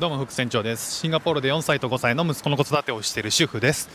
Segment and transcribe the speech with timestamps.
[0.00, 0.94] どうも副船長です。
[0.94, 3.90] シンガポールで4歳と5歳の息子の子育てをしている主婦です。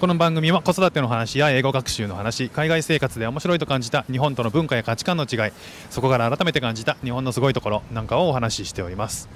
[0.00, 5.52] この番組は子育ての話や英語学習の話海外生活で面白いと感じた日本との文化や価値観の違い
[5.90, 9.28] そこから改めて感じた日本のすごいところなんかをお話ししております、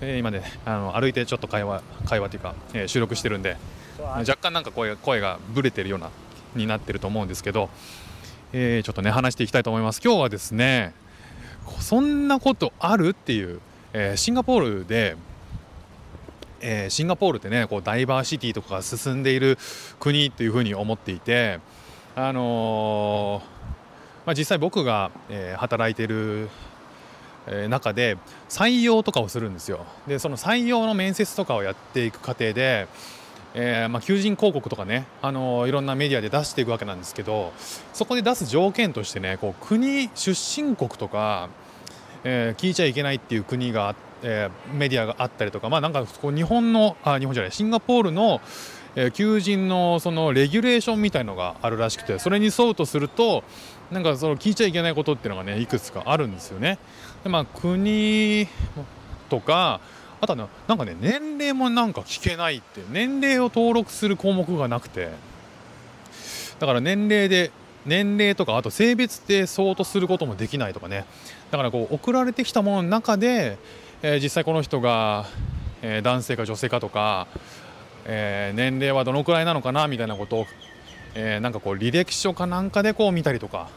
[0.00, 3.56] えー今ねあの歩いてちょっと会話会話というか、えー収録してるんで
[3.98, 6.10] 若干なんか声が声がブレてるような
[6.54, 7.70] になってると思うんですけど、
[8.52, 10.00] えーちょっとね話していきたいと思います。
[10.00, 10.94] 今日はですね
[11.66, 13.60] こそんなことあるっていう、
[13.94, 15.16] えーシンガポールで
[16.60, 19.58] えーシンガポールってねこうダイバーシティとかが進んでいる
[19.98, 21.60] 国っていうふうに思っていて、
[22.16, 23.60] あのー
[24.26, 26.48] まあ、実際僕が、えー働いている、
[27.68, 28.16] 中で
[28.48, 29.86] 採用とかをするんですよ。
[30.06, 32.86] でその採用の面接とかをやっていく過程で、
[33.54, 37.52] えーまあ、求人広告とかね、あのいろんなメディアで出していくわけなんですけど
[37.92, 40.30] そこで出す条件としてねこう国出
[40.62, 41.48] 身国とか、
[42.22, 44.09] えー聞いちゃいけないっていう国があって。
[44.22, 48.40] えーメディアがあったりとか、まあ、なんかこう日本のあ日本じゃないシンガポールの、
[48.96, 53.44] えー求人のそのレギュレーションみたいのがあるらしくてそれに沿うとすると
[53.90, 56.78] なんかその聞いちゃいけないことっていうのがねいくつかあるんですよね。
[57.24, 58.48] でまあ、国
[59.28, 59.80] とか
[60.20, 65.10] あとはねなんかね年齢もなんか聞けないって年齢を登録する項目がなくて
[66.58, 67.50] だから年齢で
[67.86, 71.06] 年齢とかあと性別で相当することもできないとかね
[71.50, 73.58] だからこう送られてきたものの中で、
[74.02, 75.26] えー実際この人が、
[75.82, 77.26] えー男性か女性かとか、
[78.06, 80.46] えー年齢はどのくらいなのかなみたいなことを、
[81.14, 83.68] えーなんかこう履歴書かなんかでこう見たりとか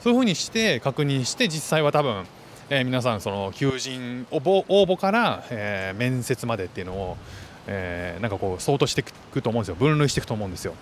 [0.00, 2.24] そういうふうにして確認して実際は多分、
[2.68, 7.16] えー皆さんその求人応募応募から、えー面接までっていうのを、
[7.66, 9.74] えーなんかこう相当していくと思うんですよ。
[9.76, 10.74] 分類していくと思うんですよ。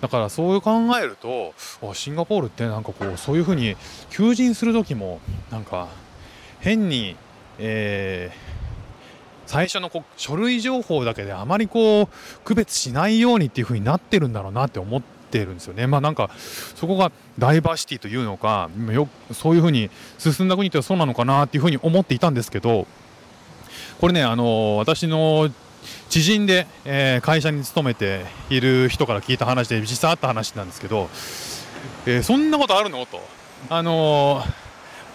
[0.00, 1.52] だからそういう考えると
[1.82, 3.76] あシンガポールってなんかこうそういうふうに
[4.08, 5.88] 求人する時もなんか
[6.60, 7.16] 変に、
[7.60, 8.50] えー
[9.46, 12.08] 最初のこう書類情報だけであまりこう
[12.44, 15.88] 区別しないようにっていう風になってるんだろうなって思ってるんですよね。
[15.88, 16.30] まあなんか
[16.76, 22.86] そこがダイバーシティというのかよそういう風に進んだ国ってそうなのかなっていう風に思っていたんですけど
[24.00, 25.50] これねあの私の
[26.08, 31.08] 知人で、えー会社に勤めている人から聞いた話で実際あった話なんですけど、
[32.06, 33.04] えーそんなことあるの？
[33.04, 33.20] と
[33.68, 34.46] あのー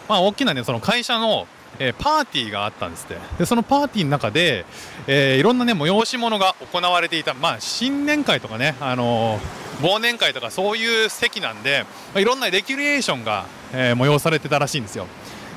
[0.10, 1.48] まあ大きなねその会社の
[1.80, 3.18] えーパーティーがあったんですって。
[3.38, 4.66] でそのパーティーの中で、
[5.08, 7.34] えーいろんなね催し物が行われていた。
[7.34, 15.08] まあ新年会とかねあのー忘年会とかそういう席なんで、まあいろんなレギュレーションが、えー催されてたらしいんですよ。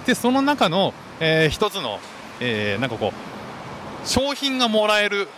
[0.07, 2.01] でその中の、えー一つの、
[2.41, 5.29] えーなんかこう商品がもらえる、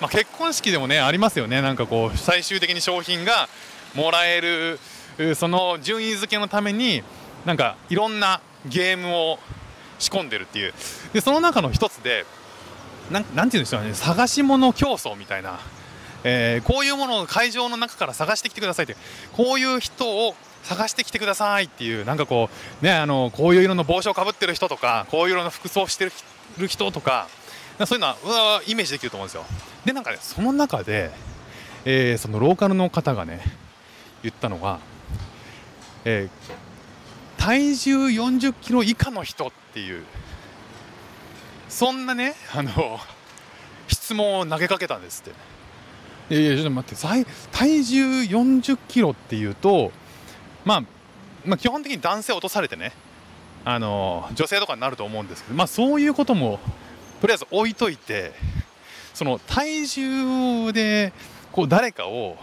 [0.00, 1.60] まあ、結婚式でもねありますよね。
[1.60, 3.48] なんかこう最終的に商品が
[3.94, 4.78] もらえる
[5.34, 7.02] その順位付けのために
[7.44, 9.38] なんかいろんなゲームを
[10.00, 10.74] 仕込んでるっていう。
[11.12, 12.26] でその中の一つで
[13.12, 13.94] なんなんていうんでしょうね。
[13.94, 15.60] 探し物競争みたいな、
[16.24, 18.96] えーこういうものを会場の中から探してきてくださいって。
[19.32, 20.34] こういう人を
[20.64, 22.04] 探してきてくださいっていう。
[22.04, 22.50] なんかこ
[22.82, 26.10] うねあのこういう色の帽子をかぶってる人とかこういう色の服装をして
[26.58, 27.28] る人とか
[27.86, 29.44] そういうのはうわイメージできると思うんですよ。
[29.84, 31.10] でなんかねその中で、
[31.84, 33.40] えーそのローカルの方がね
[34.22, 34.78] 言ったのが、
[36.04, 36.69] えー
[37.40, 40.04] 体重40キロ以下の人っていう。
[41.70, 42.98] そんなねあの
[43.88, 45.32] 質問を投げかけたんですっ
[46.28, 46.34] て。
[46.34, 49.90] いやいやちょっと待って体重40キロっていうと、
[50.64, 50.80] まあ、
[51.44, 52.92] まあ基本的に男性落とされてね
[53.64, 56.60] あの女性とかになると思うんですけどまあそういうことも
[57.20, 58.32] とりあえず置いといて
[59.12, 61.12] その体重で
[61.50, 62.36] こう誰かを、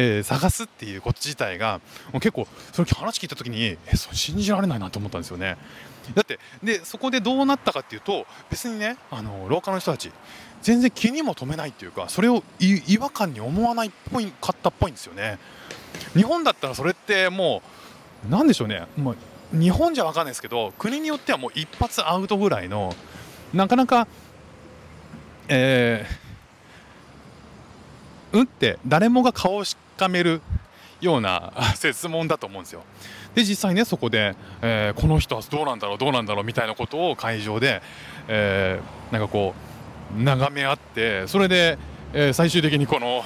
[0.00, 1.80] えー探すっていうこと自体が
[2.12, 5.58] もう結構その話聞いた時にえそれ信じられないなと思ったんですよね。
[6.14, 10.12] だってでそこでどうなったかっていうと別にねあの廊下の人たち
[10.62, 15.38] 全然気にも留めないっていうかそれを違和感に思わないっぽいかったっぽいんですよね。
[16.14, 17.62] 日本だったらそれっても
[18.26, 19.14] うなんでしょうね、まあ、
[19.56, 22.94] 日本じゃ分かんないですけど国によってはもう一発アウトぐらいの
[23.52, 24.06] なかなか、
[25.48, 26.27] えー、
[28.32, 30.40] うんって誰もが顔をしかめる
[31.00, 32.82] ようなあ質問だと思うんですよ。
[33.34, 37.82] で実際ねそこで、えーこの人はどうなんだろうどうなんだろうみたいなことを会場で、
[38.26, 39.54] えーなんかこ
[40.18, 41.78] う眺め合ってそれで、
[42.12, 43.22] えー最終的にこの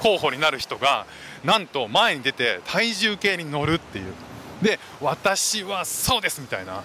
[0.00, 1.06] 候補になる人が
[1.44, 4.12] なんと前に出て体重計に乗るっていう。
[4.62, 6.82] で私はそうですみたいな。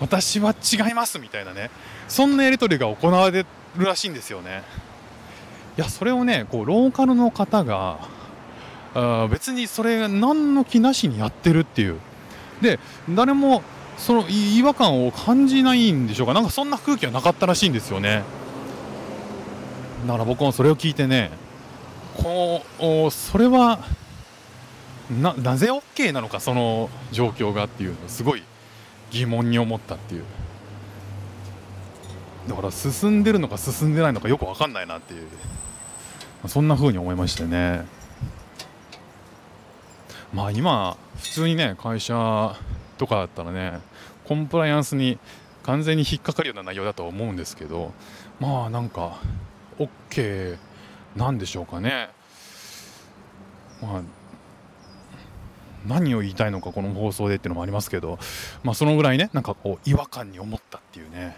[0.00, 1.70] 私は違いますみたいなね。
[2.08, 3.46] そんなやり取りが行われる
[3.84, 4.62] らしいんですよね。
[5.76, 7.98] いやそれをねこうローカルの方が
[8.94, 11.98] あ別にそれ何の気なしにやってるっていう。
[12.62, 12.78] で
[13.10, 13.62] 誰も
[13.98, 16.34] その違和感を感じないんでしょうか。
[16.34, 18.22] なんかそんな空気はなかったらしいんですよね。
[20.06, 21.30] だから僕もそれを聞いてね
[22.16, 23.80] こうそれは
[25.10, 28.42] ななぜ OK なのかその状況がっていうのすごい
[29.10, 30.24] 疑問に思ったっていう。
[32.48, 35.26] だから進んでるのか進んでないのかよく分かんないなっていう。
[36.46, 37.86] そんな風に思いましてね。
[40.32, 42.56] まあ今普通にね会社
[42.98, 43.80] とかだったらね
[44.24, 45.18] コンプライアンスに
[45.62, 47.92] 完全に引っかかるような内容だと思うんですけど
[48.40, 49.20] まあなんか
[49.78, 50.58] OK
[51.16, 52.10] なんでしょうかね。
[53.80, 54.02] まあ
[55.86, 58.18] 何を言いたいのかこの放送でっていうのもありますけど、
[58.62, 61.36] まあ、そのぐらいねなんかこう違和感に思ったっていうね。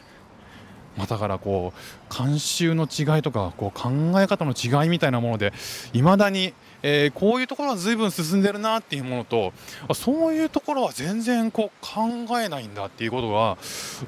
[0.96, 3.90] まあ、だからこう慣習の違いとかこう考
[4.20, 5.52] え方の違いみたいなもので
[5.92, 9.52] いまだに、えー、こういうところは随分進んでるなっていうものと
[9.94, 13.58] そういうところは全然こう考えないんだっていうことが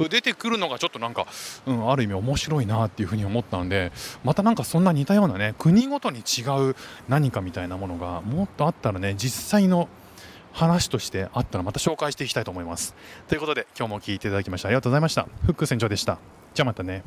[0.09, 1.27] 出てくるのがちょっとなんか、
[1.67, 3.93] うん、ある意味面白いなっていうふうに思ったので
[4.25, 6.77] またなんかそんな似たようなね国ごとに違う
[7.09, 9.89] 何かみたいなものがもっとあったらね実際の
[10.53, 12.95] 話としてあったらまた紹介していきたいと思います。
[13.29, 15.27] ということで今日も聞いていただきましてありがとうございました。
[15.45, 16.38] フック船長でした。
[16.55, 17.03] じゃあまたね。